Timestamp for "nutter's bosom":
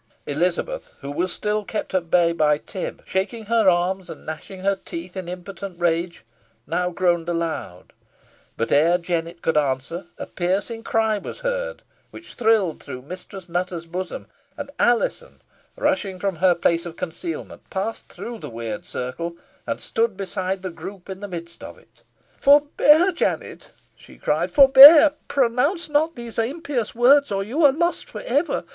13.47-14.25